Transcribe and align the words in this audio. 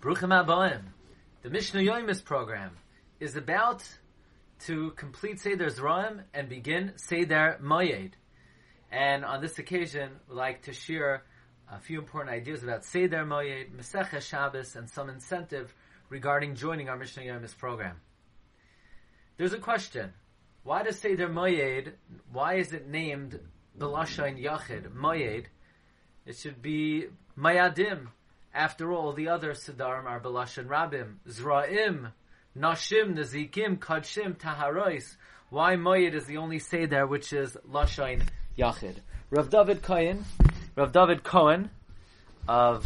Bruchim 0.00 0.30
Abayim. 0.30 0.80
The 1.42 1.50
Mishnah 1.50 1.80
Yoimis 1.80 2.24
program 2.24 2.70
is 3.20 3.36
about 3.36 3.86
to 4.60 4.92
complete 4.92 5.40
Seder 5.40 5.66
Zraim 5.66 6.22
and 6.32 6.48
begin 6.48 6.92
Seder 6.96 7.58
Moyed. 7.62 8.12
And 8.90 9.26
on 9.26 9.42
this 9.42 9.58
occasion, 9.58 10.12
we'd 10.26 10.36
like 10.36 10.62
to 10.62 10.72
share 10.72 11.24
a 11.70 11.78
few 11.78 11.98
important 11.98 12.34
ideas 12.34 12.62
about 12.62 12.86
Seder 12.86 13.26
Moyed, 13.26 13.76
Mesech 13.76 14.18
Shabbos, 14.22 14.74
and 14.74 14.88
some 14.88 15.10
incentive 15.10 15.74
regarding 16.08 16.54
joining 16.54 16.88
our 16.88 16.96
Mishnah 16.96 17.24
Yoimis 17.24 17.54
program. 17.58 18.00
There's 19.36 19.52
a 19.52 19.58
question. 19.58 20.14
Why 20.62 20.82
does 20.82 20.98
Seder 20.98 21.28
Moyed, 21.28 21.92
why 22.32 22.54
is 22.54 22.72
it 22.72 22.88
named 22.88 23.38
Belashain 23.78 24.42
Yachid, 24.42 24.94
Moyed? 24.94 25.44
It 26.24 26.36
should 26.36 26.62
be 26.62 27.08
Mayadim, 27.38 28.06
after 28.54 28.92
all, 28.92 29.12
the 29.12 29.28
other 29.28 29.52
Siddharim 29.52 30.06
are 30.06 30.20
Belashan 30.20 30.66
Rabim, 30.66 31.16
Zra'im, 31.28 32.12
Nashim, 32.58 33.14
Nazikim, 33.14 33.78
Kadshim, 33.78 34.36
Taharois. 34.36 35.16
Why 35.50 35.76
Moyed 35.76 36.14
is 36.14 36.26
the 36.26 36.36
only 36.38 36.58
Seder 36.58 37.06
which 37.06 37.32
is 37.32 37.56
Lashain 37.68 38.22
Yachid. 38.58 38.96
Rav 39.30 39.50
David 39.50 39.82
Cohen, 39.82 40.24
Rav 40.76 40.92
David 40.92 41.22
Cohen 41.22 41.70
of 42.48 42.84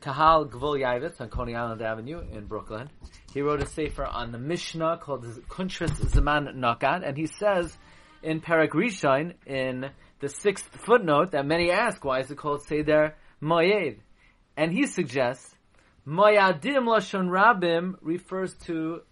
Kahal 0.00 0.46
Gvul 0.46 0.80
Yavitz 0.80 1.20
on 1.20 1.28
Coney 1.28 1.54
Island 1.54 1.82
Avenue 1.82 2.20
in 2.32 2.46
Brooklyn. 2.46 2.90
He 3.32 3.42
wrote 3.42 3.62
a 3.62 3.66
sefer 3.66 4.04
on 4.04 4.32
the 4.32 4.38
Mishnah 4.38 4.98
called 4.98 5.24
Kuntras 5.48 5.94
Zaman 6.10 6.46
Nakat, 6.56 7.06
and 7.06 7.16
he 7.16 7.26
says 7.26 7.76
in 8.22 8.40
Parak 8.40 8.70
Rishon 8.70 9.34
in 9.46 9.90
the 10.20 10.28
sixth 10.28 10.68
footnote 10.84 11.32
that 11.32 11.46
many 11.46 11.70
ask 11.70 12.04
why 12.04 12.20
is 12.20 12.30
it 12.30 12.38
called 12.38 12.62
Seder 12.64 13.14
Moyed? 13.42 13.98
And 14.56 14.72
he 14.72 14.86
suggests, 14.86 15.54
Moyadim 16.06 16.86
Lashon 16.86 17.28
Rabim 17.28 17.96
refers 18.00 18.54
to 18.66 19.02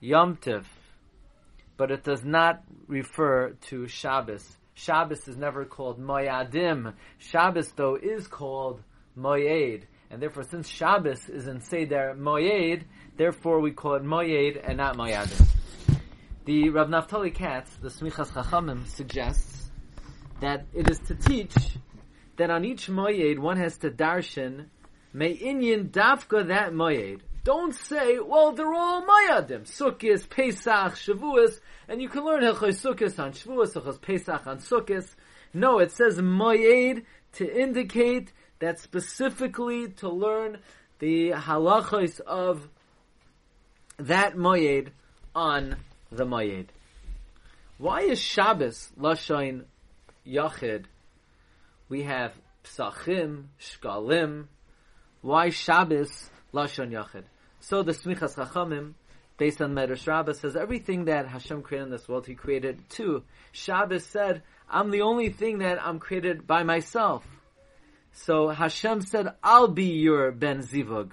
Yom 0.00 0.36
Tiv, 0.36 0.66
but 1.76 1.90
it 1.90 2.04
does 2.04 2.24
not 2.24 2.62
refer 2.86 3.50
to 3.68 3.86
Shabbos. 3.86 4.56
Shabbos 4.74 5.26
is 5.26 5.36
never 5.36 5.64
called 5.64 6.00
Moyadim. 6.00 6.94
Shabbos, 7.18 7.72
though, 7.72 7.96
is 7.96 8.28
called 8.28 8.82
Moyed. 9.16 9.84
And 10.10 10.22
therefore, 10.22 10.44
since 10.44 10.68
Shabbos 10.68 11.28
is 11.28 11.48
in 11.48 11.60
Seder 11.60 12.14
Moyed, 12.16 12.84
therefore 13.16 13.60
we 13.60 13.72
call 13.72 13.94
it 13.94 14.04
Moyed 14.04 14.60
and 14.62 14.78
not 14.78 14.96
Moyadim. 14.96 15.46
The 16.44 16.70
Rav 16.70 16.88
Naftali 16.88 17.34
Katz, 17.34 17.74
the 17.76 17.88
Smichas 17.88 18.28
Chachamim, 18.28 18.86
suggests 18.86 19.70
that 20.40 20.66
it 20.72 20.88
is 20.88 20.98
to 21.08 21.14
teach 21.14 21.54
that 22.38 22.50
on 22.50 22.64
each 22.64 22.88
moyed 22.88 23.38
one 23.38 23.58
has 23.58 23.76
to 23.78 23.90
darshan 23.90 24.66
may 25.12 25.36
inyan 25.36 25.90
dafka 25.90 26.48
that 26.48 26.72
moyed. 26.72 27.20
Don't 27.44 27.74
say, 27.74 28.18
well, 28.18 28.52
they're 28.52 28.72
all 28.72 29.02
moyadim. 29.06 29.62
Sukkis, 29.62 30.28
Pesach, 30.28 30.94
Shavuos, 30.94 31.60
and 31.88 32.00
you 32.02 32.08
can 32.08 32.24
learn 32.24 32.42
Hilchos 32.42 32.82
Sukkis 32.82 33.18
on 33.18 33.32
Shavuos, 33.32 33.74
Hilchos 33.74 34.00
Pesach 34.00 34.46
on 34.46 34.58
Sukkis. 34.58 35.14
No, 35.54 35.78
it 35.78 35.92
says 35.92 36.20
moyed 36.20 37.04
to 37.32 37.60
indicate 37.60 38.32
that 38.58 38.80
specifically 38.80 39.88
to 39.88 40.08
learn 40.08 40.58
the 40.98 41.30
halachos 41.30 42.20
of 42.20 42.68
that 43.98 44.36
moyed 44.36 44.92
on 45.34 45.76
the 46.10 46.24
moyed. 46.24 46.66
Why 47.78 48.02
is 48.02 48.20
Shabbos 48.20 48.90
Lashain 48.98 49.64
Yachid 50.26 50.84
we 51.88 52.02
have 52.02 52.32
psachim, 52.64 53.44
shkalim. 53.60 54.46
Why 55.20 55.50
Shabbos 55.50 56.30
lashon 56.52 56.90
yachid? 56.90 57.24
So 57.60 57.82
the 57.82 57.92
smichas 57.92 58.34
chachamim, 58.36 58.94
based 59.36 59.60
on 59.60 59.74
Medrash 59.74 60.06
Rabbah, 60.06 60.34
says 60.34 60.56
everything 60.56 61.06
that 61.06 61.26
Hashem 61.26 61.62
created 61.62 61.86
in 61.86 61.90
this 61.90 62.08
world, 62.08 62.26
He 62.26 62.34
created 62.34 62.88
too. 62.88 63.24
Shabbos 63.52 64.04
said, 64.04 64.42
"I'm 64.68 64.90
the 64.90 65.02
only 65.02 65.30
thing 65.30 65.58
that 65.58 65.84
I'm 65.84 65.98
created 65.98 66.46
by 66.46 66.62
myself." 66.62 67.24
So 68.12 68.48
Hashem 68.48 69.02
said, 69.02 69.34
"I'll 69.42 69.68
be 69.68 69.92
your 69.92 70.32
ben 70.32 70.58
zivug," 70.62 71.12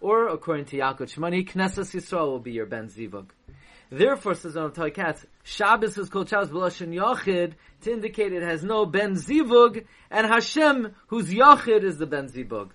or 0.00 0.28
according 0.28 0.66
to 0.66 0.78
Yalkut 0.78 1.14
Shimoni, 1.14 1.48
Knesset 1.48 1.94
Yisrael 1.94 2.26
will 2.26 2.38
be 2.40 2.52
your 2.52 2.66
ben 2.66 2.88
zivug. 2.88 3.26
Therefore, 3.96 4.34
says 4.34 4.56
Rav 4.56 4.74
Katz, 4.92 5.24
Shabbos 5.44 5.96
is 5.96 6.08
called 6.08 6.28
Shabbos 6.28 6.50
B'Lashon 6.50 6.92
Yachid 6.92 7.52
to 7.82 7.92
indicate 7.92 8.32
it 8.32 8.42
has 8.42 8.64
no 8.64 8.86
Ben 8.86 9.14
Zivug, 9.14 9.84
and 10.10 10.26
Hashem, 10.26 10.96
whose 11.06 11.28
Yachid 11.28 11.84
is 11.84 11.96
the 11.96 12.06
Ben 12.06 12.26
Zivug. 12.28 12.70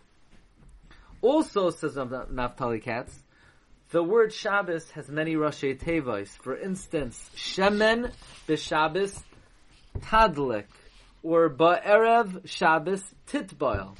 Also, 1.21 1.71
says 1.71 1.95
Naftali 1.95 2.81
Katz, 2.81 3.13
the 3.89 4.01
word 4.01 4.31
Shabbos 4.31 4.89
has 4.91 5.09
many 5.09 5.35
Rashi 5.35 5.77
Tevos. 5.77 6.29
For 6.29 6.57
instance, 6.57 7.29
Shemen 7.35 8.13
b'Shabbos 8.47 9.21
Tadlik, 9.99 10.67
or 11.21 11.49
Ba'erev 11.49 12.47
Shabbos 12.47 13.03
Titboil. 13.27 13.97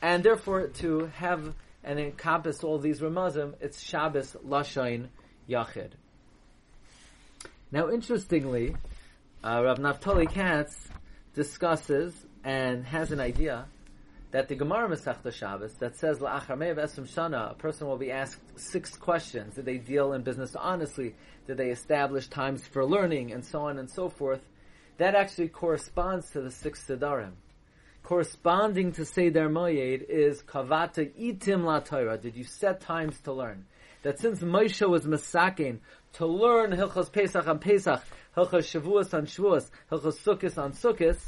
And 0.00 0.24
therefore, 0.24 0.68
to 0.68 1.10
have 1.16 1.52
and 1.84 2.00
encompass 2.00 2.64
all 2.64 2.78
these 2.78 3.00
Ramazim, 3.02 3.52
it's 3.60 3.82
Shabbos 3.82 4.34
Lashain 4.46 5.08
Yachid. 5.46 5.90
Now, 7.70 7.90
interestingly, 7.90 8.76
uh, 9.44 9.62
Rav 9.62 9.78
Naftali 9.78 10.32
Katz 10.32 10.88
discusses 11.34 12.14
and 12.42 12.84
has 12.86 13.12
an 13.12 13.20
idea 13.20 13.66
that 14.30 14.48
the 14.48 14.54
Gemara 14.54 14.88
Masechta 14.88 15.30
Shabbos 15.30 15.74
that 15.74 15.96
says 15.96 16.18
La'achar 16.18 16.56
Esrim 16.56 17.06
Shana, 17.06 17.50
a 17.50 17.54
person 17.54 17.86
will 17.86 17.98
be 17.98 18.10
asked 18.10 18.40
six 18.58 18.96
questions. 18.96 19.56
Did 19.56 19.66
they 19.66 19.76
deal 19.76 20.14
in 20.14 20.22
business 20.22 20.56
honestly? 20.56 21.14
Did 21.46 21.58
they 21.58 21.68
establish 21.68 22.28
times 22.28 22.66
for 22.66 22.86
learning 22.86 23.32
and 23.32 23.44
so 23.44 23.60
on 23.62 23.78
and 23.78 23.90
so 23.90 24.08
forth? 24.08 24.40
That 24.96 25.14
actually 25.14 25.48
corresponds 25.48 26.30
to 26.30 26.40
the 26.40 26.50
six 26.50 26.86
Siddharim. 26.86 27.32
Corresponding 28.02 28.92
to 28.92 29.04
Seder 29.04 29.50
Moyed 29.50 30.06
is 30.08 30.42
Kavata 30.42 31.10
Itim 31.20 31.64
La 31.64 31.80
Torah. 31.80 32.16
Did 32.16 32.34
you 32.34 32.44
set 32.44 32.80
times 32.80 33.20
to 33.20 33.32
learn? 33.34 33.66
That 34.02 34.18
since 34.20 34.40
Moshe 34.40 34.88
was 34.88 35.04
Masakin, 35.04 35.80
to 36.14 36.26
learn 36.26 36.72
Hilchos 36.72 37.10
Pesach 37.12 37.46
on 37.46 37.58
Pesach, 37.58 38.02
Hilchos 38.36 38.80
Shavuos 38.80 39.14
on 39.14 39.26
Shavuos, 39.26 39.70
Hilchos 39.90 40.18
Sukkos 40.22 40.58
on 40.58 40.72
Sukkos, 40.72 41.18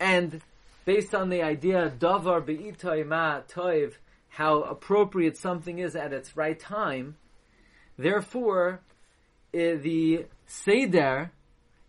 and 0.00 0.40
based 0.84 1.14
on 1.14 1.28
the 1.28 1.42
idea 1.42 1.92
Davar 1.98 2.44
Be'itoy 2.44 3.06
Ma 3.06 3.40
Toiv, 3.42 3.94
how 4.28 4.62
appropriate 4.62 5.36
something 5.36 5.78
is 5.78 5.96
at 5.96 6.12
its 6.12 6.36
right 6.36 6.58
time, 6.58 7.16
therefore, 7.98 8.80
uh, 9.54 9.58
the 9.82 10.26
Seder 10.46 11.30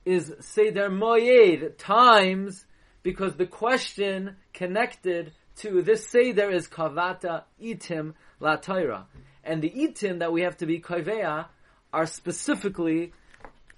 is 0.05 0.33
Seder 0.39 0.89
Moyed, 0.89 1.77
times, 1.77 2.65
because 3.03 3.35
the 3.35 3.45
question 3.45 4.35
connected 4.53 5.33
to 5.57 5.81
this 5.81 6.07
Seder 6.07 6.49
is 6.49 6.67
Kavata 6.67 7.43
Itim 7.61 8.13
La 8.39 8.55
Torah. 8.55 9.07
And 9.43 9.61
the 9.61 9.69
Itim 9.69 10.19
that 10.19 10.31
we 10.31 10.41
have 10.41 10.57
to 10.57 10.65
be 10.65 10.79
Kavea 10.79 11.45
are 11.93 12.05
specifically 12.05 13.13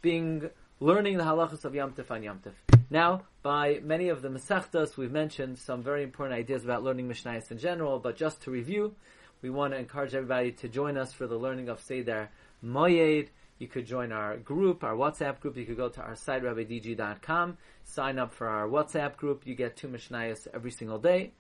being 0.02 0.50
learning 0.80 1.18
the 1.18 1.24
halachas 1.24 1.64
of 1.64 1.76
Yom 1.76 1.94
Tif 1.94 2.10
and 2.10 2.24
Yom. 2.24 2.42
Now, 2.90 3.24
by 3.44 3.80
many 3.84 4.10
of 4.10 4.22
the 4.22 4.30
Masechtas, 4.30 4.98
we've 4.98 5.12
mentioned 5.12 5.58
some 5.58 5.82
very 5.82 6.04
important 6.04 6.38
ideas 6.38 6.64
about 6.66 6.84
learning 6.84 7.08
Mishnayos 7.08 7.52
in 7.52 7.58
general, 7.58 8.00
but 8.00 8.18
just 8.18 8.42
to 8.44 8.52
review, 8.52 8.96
we 9.42 9.50
want 9.50 9.74
to 9.74 9.80
encourage 9.80 10.14
everybody 10.14 10.52
to 10.54 10.68
join 10.68 10.98
us 10.98 11.14
for 11.14 11.26
the 11.28 11.38
learning 11.38 11.70
of 11.70 11.80
Seder 11.80 12.30
Moyed. 12.64 13.30
You 13.60 13.68
could 13.68 13.86
join 13.86 14.12
our 14.12 14.38
group, 14.38 14.84
our 14.84 14.96
WhatsApp 14.96 15.40
group. 15.40 15.56
You 15.56 15.66
could 15.66 15.78
go 15.78 15.90
to 15.90 16.02
our 16.02 16.16
site, 16.16 16.44
rabbidg.com, 16.44 17.58
sign 17.84 18.20
up 18.20 18.34
for 18.34 18.48
our 18.48 18.68
WhatsApp 18.68 19.18
group. 19.18 19.46
You 19.46 19.56
get 19.56 19.78
two 19.78 19.88
Mishnayos 19.88 20.48
every 20.54 20.72
single 20.72 21.00
day. 21.00 21.32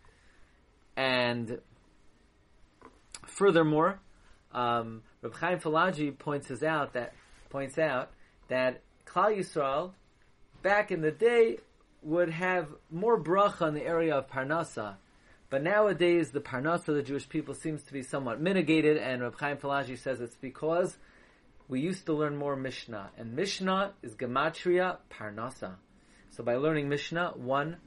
And 0.95 1.59
furthermore, 3.25 3.99
um, 4.53 5.03
Reb 5.21 5.33
Chaim 5.35 6.13
points 6.13 6.51
us 6.51 6.63
out 6.63 6.93
that 6.93 7.13
points 7.49 7.77
out 7.77 8.11
that 8.47 8.81
Klal 9.05 9.37
Yisrael 9.37 9.91
back 10.61 10.91
in 10.91 11.01
the 11.01 11.11
day 11.11 11.57
would 12.01 12.29
have 12.29 12.67
more 12.89 13.21
bracha 13.21 13.67
in 13.67 13.73
the 13.73 13.85
area 13.85 14.15
of 14.15 14.27
Parnasa, 14.27 14.95
but 15.49 15.61
nowadays 15.63 16.31
the 16.31 16.39
Parnasa 16.39 16.89
of 16.89 16.95
the 16.95 17.03
Jewish 17.03 17.27
people 17.29 17.53
seems 17.53 17.83
to 17.83 17.93
be 17.93 18.01
somewhat 18.01 18.41
mitigated, 18.41 18.97
and 18.97 19.21
Reb 19.21 19.37
Chaim 19.39 19.57
Falaji 19.57 19.97
says 19.97 20.21
it's 20.21 20.37
because 20.37 20.97
we 21.67 21.79
used 21.79 22.05
to 22.07 22.13
learn 22.13 22.35
more 22.35 22.55
Mishnah, 22.55 23.11
and 23.17 23.35
Mishnah 23.35 23.93
is 24.01 24.15
gematria 24.15 24.97
Parnasa. 25.09 25.75
So 26.29 26.43
by 26.43 26.55
learning 26.55 26.89
Mishnah, 26.89 27.33
one 27.35 27.77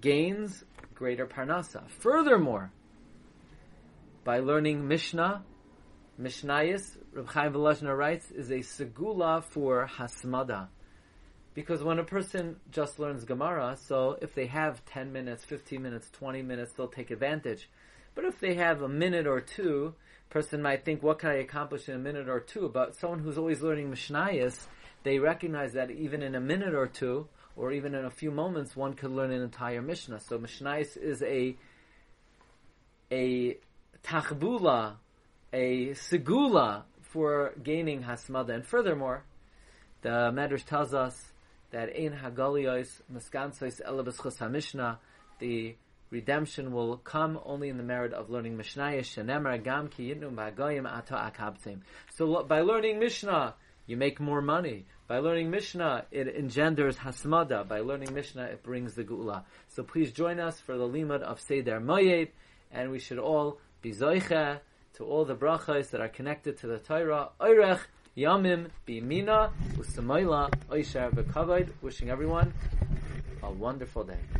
gains 0.00 0.64
greater 0.94 1.26
Parnasa. 1.26 1.88
Furthermore, 1.88 2.72
by 4.28 4.40
learning 4.40 4.86
Mishnah, 4.86 5.42
Mishnayis, 6.20 6.98
Reb 7.14 7.28
Chaim 7.28 7.54
Volozhiner 7.54 7.96
writes, 7.96 8.30
is 8.30 8.50
a 8.50 8.58
segula 8.58 9.42
for 9.42 9.88
hasmada. 9.96 10.68
Because 11.54 11.82
when 11.82 11.98
a 11.98 12.04
person 12.04 12.56
just 12.70 12.98
learns 12.98 13.24
Gemara, 13.24 13.78
so 13.80 14.18
if 14.20 14.34
they 14.34 14.44
have 14.44 14.84
10 14.84 15.14
minutes, 15.14 15.46
15 15.46 15.80
minutes, 15.80 16.10
20 16.10 16.42
minutes, 16.42 16.74
they'll 16.74 16.88
take 16.88 17.10
advantage. 17.10 17.70
But 18.14 18.26
if 18.26 18.38
they 18.38 18.52
have 18.56 18.82
a 18.82 18.88
minute 18.88 19.26
or 19.26 19.40
two, 19.40 19.94
person 20.28 20.60
might 20.60 20.84
think, 20.84 21.02
what 21.02 21.20
can 21.20 21.30
I 21.30 21.36
accomplish 21.36 21.88
in 21.88 21.94
a 21.94 21.98
minute 21.98 22.28
or 22.28 22.40
two? 22.40 22.68
But 22.68 22.96
someone 22.96 23.20
who's 23.20 23.38
always 23.38 23.62
learning 23.62 23.90
Mishnayos, 23.90 24.66
they 25.04 25.18
recognize 25.18 25.72
that 25.72 25.90
even 25.90 26.20
in 26.20 26.34
a 26.34 26.40
minute 26.40 26.74
or 26.74 26.86
two, 26.86 27.28
or 27.56 27.72
even 27.72 27.94
in 27.94 28.04
a 28.04 28.10
few 28.10 28.30
moments, 28.30 28.76
one 28.76 28.92
could 28.92 29.10
learn 29.10 29.30
an 29.30 29.40
entire 29.40 29.80
Mishnah. 29.80 30.20
So 30.20 30.38
Mishnayos 30.38 30.98
is 30.98 31.22
a 31.22 31.56
a 33.10 33.56
tachbula, 34.04 34.96
a 35.52 35.90
segula 35.90 36.82
for 37.02 37.52
gaining 37.62 38.02
hasmada. 38.02 38.54
And 38.54 38.64
furthermore, 38.64 39.24
the 40.02 40.30
Medrash 40.32 40.64
tells 40.64 40.94
us 40.94 41.32
that 41.70 41.90
in 41.90 42.12
Hagaliyos 42.12 42.88
Miskansois 43.12 43.80
Elabes 43.84 44.16
HaMishnah, 44.16 44.98
the 45.38 45.76
redemption 46.10 46.72
will 46.72 46.96
come 46.96 47.38
only 47.44 47.68
in 47.68 47.76
the 47.76 47.82
merit 47.82 48.12
of 48.12 48.30
learning 48.30 48.56
Mishnah. 48.56 49.02
Shenemar 49.02 49.62
Gam 49.62 49.88
Ki 49.88 50.14
Ba'Goyim 50.14 50.86
Ata 50.90 51.14
Akabtim. 51.14 51.80
So 52.14 52.42
by 52.44 52.62
learning 52.62 52.98
Mishnah, 52.98 53.54
you 53.86 53.96
make 53.96 54.20
more 54.20 54.40
money. 54.40 54.86
By 55.06 55.18
learning 55.18 55.50
Mishnah, 55.50 56.04
it 56.10 56.28
engenders 56.28 56.96
hasmada. 56.96 57.66
By 57.66 57.80
learning 57.80 58.12
Mishnah, 58.12 58.44
it 58.44 58.62
brings 58.62 58.94
the 58.94 59.04
gula. 59.04 59.44
So 59.68 59.82
please 59.82 60.12
join 60.12 60.38
us 60.38 60.60
for 60.60 60.76
the 60.76 60.86
limud 60.86 61.22
of 61.22 61.40
Seder 61.40 61.80
Moyed, 61.80 62.28
and 62.70 62.90
we 62.90 62.98
should 62.98 63.18
all 63.18 63.58
be 63.80 63.92
to 63.92 65.04
all 65.04 65.24
the 65.24 65.36
brachas 65.36 65.90
that 65.90 66.00
are 66.00 66.08
connected 66.08 66.58
to 66.58 66.66
the 66.66 66.78
Torah. 66.78 67.30
Oirech 67.40 67.80
Yamim 68.16 68.70
Bimina 68.86 69.52
Usamayla 69.76 70.52
Oisher 70.72 71.10
V'Kavod. 71.10 71.70
Wishing 71.80 72.10
everyone 72.10 72.52
a 73.42 73.50
wonderful 73.50 74.04
day. 74.04 74.37